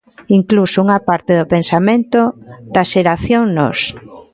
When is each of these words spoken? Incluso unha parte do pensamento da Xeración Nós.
Incluso 0.37 0.77
unha 0.85 0.99
parte 1.09 1.31
do 1.39 1.49
pensamento 1.55 2.21
da 2.73 2.83
Xeración 2.91 3.43
Nós. 3.57 3.79